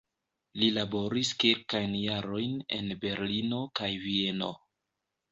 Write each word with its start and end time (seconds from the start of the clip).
Li 0.59 0.67
laboris 0.75 1.31
kelkajn 1.43 1.91
jarojn 2.03 2.55
en 2.77 2.89
Berlino 3.03 3.59
kaj 3.81 3.91
Vieno. 4.07 4.49